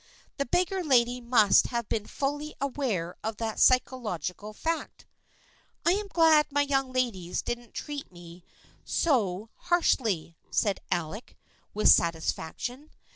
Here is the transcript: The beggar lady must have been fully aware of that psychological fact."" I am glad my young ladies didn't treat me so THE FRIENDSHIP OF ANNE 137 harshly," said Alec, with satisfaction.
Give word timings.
The 0.37 0.47
beggar 0.47 0.83
lady 0.83 1.21
must 1.21 1.67
have 1.67 1.87
been 1.87 2.07
fully 2.07 2.55
aware 2.59 3.15
of 3.23 3.37
that 3.37 3.59
psychological 3.59 4.51
fact."" 4.51 5.05
I 5.85 5.91
am 5.91 6.07
glad 6.07 6.47
my 6.51 6.63
young 6.63 6.91
ladies 6.91 7.43
didn't 7.43 7.75
treat 7.75 8.11
me 8.11 8.43
so 8.83 9.51
THE 9.59 9.67
FRIENDSHIP 9.67 9.99
OF 9.99 10.07
ANNE 10.07 10.13
137 10.17 10.33
harshly," 10.33 10.37
said 10.49 10.79
Alec, 10.91 11.37
with 11.75 11.89
satisfaction. 11.89 12.89